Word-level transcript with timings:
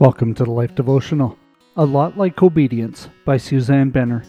Welcome 0.00 0.34
to 0.34 0.44
the 0.44 0.50
Life 0.50 0.74
Devotional. 0.74 1.38
A 1.76 1.84
Lot 1.84 2.18
Like 2.18 2.42
Obedience 2.42 3.08
by 3.24 3.36
Suzanne 3.36 3.90
Benner. 3.90 4.24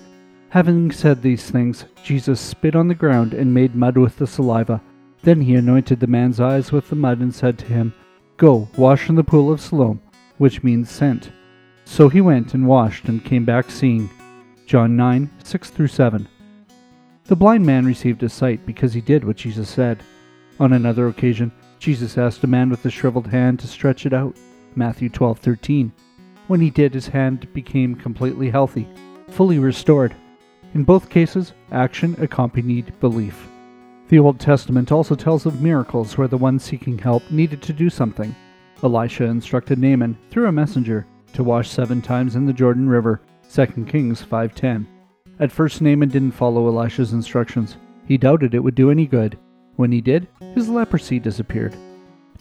Having 0.50 0.92
said 0.92 1.24
these 1.24 1.50
things, 1.50 1.86
Jesus 2.04 2.40
spit 2.40 2.76
on 2.76 2.88
the 2.88 2.94
ground 2.94 3.34
and 3.34 3.52
made 3.52 3.74
mud 3.74 3.98
with 3.98 4.16
the 4.16 4.28
saliva. 4.28 4.80
Then 5.24 5.42
he 5.42 5.56
anointed 5.56 6.00
the 6.00 6.06
man's 6.06 6.40
eyes 6.40 6.72
with 6.72 6.88
the 6.88 6.96
mud 6.96 7.20
and 7.20 7.34
said 7.34 7.58
to 7.58 7.66
him, 7.66 7.96
Go, 8.38 8.70
wash 8.78 9.10
in 9.10 9.16
the 9.16 9.24
pool 9.24 9.52
of 9.52 9.60
Siloam, 9.60 10.00
which 10.38 10.62
means 10.62 10.92
sent. 10.92 11.32
So 11.84 12.10
he 12.10 12.22
went 12.22 12.54
and 12.54 12.68
washed 12.68 13.06
and 13.06 13.26
came 13.26 13.44
back 13.44 13.72
seeing. 13.72 14.08
John 14.68 14.96
9, 14.96 15.32
6 15.44 15.72
through 15.72 15.88
7. 15.88 16.28
The 17.24 17.36
blind 17.36 17.66
man 17.66 17.88
received 17.88 18.22
his 18.22 18.34
sight 18.34 18.68
because 18.68 18.94
he 18.94 19.02
did 19.02 19.26
what 19.26 19.38
Jesus 19.38 19.68
said. 19.68 20.04
On 20.60 20.74
another 20.74 21.08
occasion, 21.08 21.52
Jesus 21.80 22.20
asked 22.20 22.44
a 22.44 22.48
man 22.48 22.70
with 22.70 22.86
a 22.86 22.92
shriveled 22.92 23.28
hand 23.28 23.60
to 23.62 23.68
stretch 23.68 24.06
it 24.06 24.14
out. 24.14 24.38
Matthew 24.76 25.10
12:13. 25.10 25.92
When 26.48 26.62
he 26.62 26.70
did, 26.70 26.94
his 26.94 27.08
hand 27.08 27.48
became 27.54 27.96
completely 27.96 28.50
healthy, 28.50 28.88
fully 29.30 29.60
restored. 29.60 30.14
In 30.74 30.84
both 30.84 31.10
cases, 31.10 31.54
action 31.72 32.16
accompanied 32.20 32.94
belief. 33.00 33.50
The 34.10 34.20
Old 34.20 34.40
Testament 34.40 34.92
also 34.92 35.16
tells 35.16 35.46
of 35.46 35.62
miracles 35.62 36.18
where 36.18 36.28
the 36.28 36.38
one 36.38 36.60
seeking 36.60 36.98
help 36.98 37.24
needed 37.32 37.62
to 37.64 37.74
do 37.74 37.90
something. 37.90 38.36
Elisha 38.84 39.24
instructed 39.26 39.80
Naaman, 39.80 40.18
through 40.30 40.48
a 40.48 40.52
messenger, 40.52 41.08
to 41.34 41.44
wash 41.44 41.70
seven 41.70 42.02
times 42.02 42.36
in 42.36 42.46
the 42.46 42.54
Jordan 42.54 42.88
River, 42.88 43.22
2 43.50 43.88
Kings 43.88 44.22
5:10. 44.22 44.86
At 45.40 45.52
first 45.52 45.82
Naaman 45.82 46.10
didn't 46.10 46.32
follow 46.32 46.68
Elisha's 46.68 47.14
instructions. 47.14 47.78
He 48.06 48.18
doubted 48.18 48.54
it 48.54 48.64
would 48.64 48.76
do 48.76 48.92
any 48.92 49.08
good. 49.08 49.38
When 49.76 49.92
he 49.92 50.02
did, 50.02 50.28
his 50.54 50.70
leprosy 50.70 51.20
disappeared. 51.20 51.76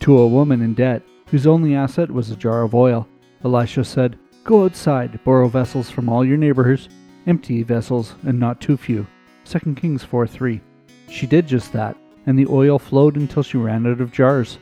To 0.00 0.18
a 0.18 0.28
woman 0.28 0.60
in 0.60 0.74
debt, 0.74 1.02
whose 1.34 1.48
only 1.48 1.74
asset 1.74 2.08
was 2.08 2.30
a 2.30 2.36
jar 2.36 2.62
of 2.62 2.76
oil. 2.76 3.08
Elisha 3.44 3.82
said, 3.82 4.16
Go 4.44 4.66
outside, 4.66 5.18
borrow 5.24 5.48
vessels 5.48 5.90
from 5.90 6.08
all 6.08 6.24
your 6.24 6.36
neighbors, 6.36 6.88
empty 7.26 7.64
vessels, 7.64 8.14
and 8.24 8.38
not 8.38 8.60
too 8.60 8.76
few. 8.76 9.04
2 9.44 9.74
Kings 9.74 10.04
4 10.04 10.28
3. 10.28 10.60
She 11.10 11.26
did 11.26 11.48
just 11.48 11.72
that, 11.72 11.96
and 12.26 12.38
the 12.38 12.46
oil 12.46 12.78
flowed 12.78 13.16
until 13.16 13.42
she 13.42 13.56
ran 13.56 13.84
out 13.84 14.00
of 14.00 14.12
jars. 14.12 14.58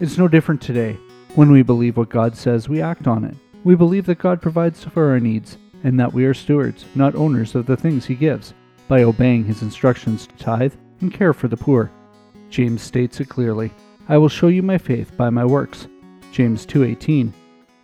It's 0.00 0.16
no 0.16 0.26
different 0.26 0.62
today. 0.62 0.96
When 1.34 1.52
we 1.52 1.60
believe 1.60 1.98
what 1.98 2.08
God 2.08 2.34
says, 2.34 2.66
we 2.66 2.80
act 2.80 3.06
on 3.06 3.22
it. 3.22 3.36
We 3.62 3.74
believe 3.74 4.06
that 4.06 4.16
God 4.16 4.40
provides 4.40 4.84
for 4.84 5.10
our 5.10 5.20
needs, 5.20 5.58
and 5.84 6.00
that 6.00 6.14
we 6.14 6.24
are 6.24 6.32
stewards, 6.32 6.86
not 6.94 7.14
owners 7.14 7.54
of 7.54 7.66
the 7.66 7.76
things 7.76 8.06
He 8.06 8.14
gives, 8.14 8.54
by 8.88 9.02
obeying 9.02 9.44
His 9.44 9.60
instructions 9.60 10.26
to 10.28 10.36
tithe 10.38 10.74
and 11.02 11.12
care 11.12 11.34
for 11.34 11.48
the 11.48 11.58
poor. 11.58 11.92
James 12.48 12.80
states 12.80 13.20
it 13.20 13.28
clearly 13.28 13.70
I 14.08 14.16
will 14.16 14.30
show 14.30 14.48
you 14.48 14.62
my 14.62 14.78
faith 14.78 15.14
by 15.14 15.28
my 15.28 15.44
works. 15.44 15.88
James 16.36 16.66
2:18. 16.66 17.32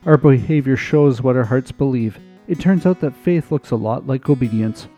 Our 0.05 0.19
behavior 0.19 0.77
shows 0.77 1.22
what 1.22 1.36
our 1.36 1.45
hearts 1.45 1.72
believe. 1.72 2.19
It 2.47 2.61
turns 2.61 2.84
out 2.84 3.00
that 3.00 3.17
faith 3.17 3.50
looks 3.50 3.70
a 3.70 3.77
lot 3.77 4.06
like 4.06 4.28
obedience. 4.28 4.89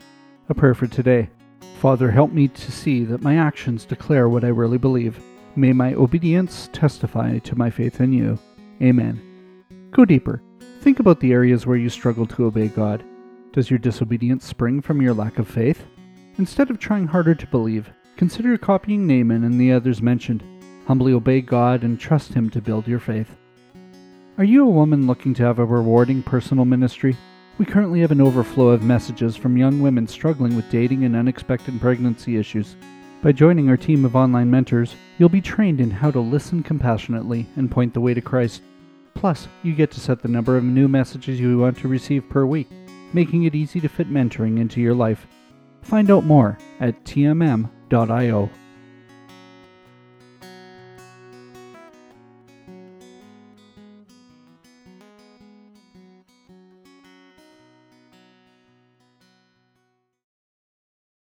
A 0.48 0.54
prayer 0.54 0.74
for 0.74 0.88
today. 0.88 1.30
Father, 1.78 2.10
help 2.10 2.32
me 2.32 2.48
to 2.48 2.72
see 2.72 3.04
that 3.04 3.22
my 3.22 3.36
actions 3.36 3.84
declare 3.84 4.28
what 4.28 4.42
I 4.42 4.48
really 4.48 4.76
believe. 4.76 5.20
May 5.54 5.72
my 5.72 5.94
obedience 5.94 6.68
testify 6.72 7.38
to 7.38 7.56
my 7.56 7.70
faith 7.70 8.00
in 8.00 8.12
you. 8.12 8.40
Amen. 8.82 9.20
Go 9.92 10.04
deeper. 10.04 10.42
Think 10.80 10.98
about 10.98 11.20
the 11.20 11.32
areas 11.32 11.64
where 11.64 11.76
you 11.76 11.88
struggle 11.88 12.26
to 12.26 12.46
obey 12.46 12.66
God. 12.66 13.04
Does 13.52 13.70
your 13.70 13.78
disobedience 13.78 14.44
spring 14.44 14.80
from 14.80 15.00
your 15.00 15.14
lack 15.14 15.38
of 15.38 15.46
faith? 15.46 15.84
Instead 16.38 16.70
of 16.70 16.80
trying 16.80 17.06
harder 17.06 17.36
to 17.36 17.46
believe, 17.46 17.88
consider 18.16 18.58
copying 18.58 19.06
Naaman 19.06 19.44
and 19.44 19.60
the 19.60 19.70
others 19.70 20.02
mentioned. 20.02 20.42
Humbly 20.88 21.12
obey 21.12 21.40
God 21.40 21.84
and 21.84 22.00
trust 22.00 22.34
Him 22.34 22.50
to 22.50 22.60
build 22.60 22.88
your 22.88 22.98
faith. 22.98 23.36
Are 24.36 24.42
you 24.42 24.66
a 24.66 24.70
woman 24.70 25.06
looking 25.06 25.32
to 25.34 25.44
have 25.44 25.60
a 25.60 25.64
rewarding 25.64 26.20
personal 26.20 26.64
ministry? 26.64 27.16
We 27.56 27.64
currently 27.64 28.00
have 28.00 28.10
an 28.10 28.20
overflow 28.20 28.70
of 28.70 28.82
messages 28.82 29.36
from 29.36 29.56
young 29.56 29.80
women 29.80 30.08
struggling 30.08 30.56
with 30.56 30.68
dating 30.70 31.04
and 31.04 31.14
unexpected 31.14 31.80
pregnancy 31.80 32.36
issues. 32.36 32.74
By 33.22 33.30
joining 33.30 33.68
our 33.68 33.76
team 33.76 34.04
of 34.04 34.16
online 34.16 34.50
mentors, 34.50 34.96
you'll 35.18 35.28
be 35.28 35.40
trained 35.40 35.80
in 35.80 35.88
how 35.88 36.10
to 36.10 36.18
listen 36.18 36.64
compassionately 36.64 37.46
and 37.54 37.70
point 37.70 37.94
the 37.94 38.00
way 38.00 38.12
to 38.12 38.20
Christ. 38.20 38.62
Plus, 39.14 39.46
you 39.62 39.72
get 39.72 39.92
to 39.92 40.00
set 40.00 40.20
the 40.20 40.26
number 40.26 40.56
of 40.56 40.64
new 40.64 40.88
messages 40.88 41.38
you 41.38 41.56
want 41.60 41.78
to 41.78 41.86
receive 41.86 42.28
per 42.28 42.44
week, 42.44 42.68
making 43.12 43.44
it 43.44 43.54
easy 43.54 43.78
to 43.78 43.88
fit 43.88 44.10
mentoring 44.10 44.58
into 44.58 44.80
your 44.80 44.94
life. 44.94 45.28
Find 45.82 46.10
out 46.10 46.24
more 46.24 46.58
at 46.80 47.04
tmm.io. 47.04 48.50